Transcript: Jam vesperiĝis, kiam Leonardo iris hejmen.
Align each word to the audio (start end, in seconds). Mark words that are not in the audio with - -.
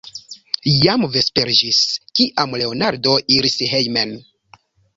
Jam 0.85 1.05
vesperiĝis, 1.15 1.83
kiam 2.21 2.57
Leonardo 2.63 3.15
iris 3.39 3.61
hejmen. 3.77 4.19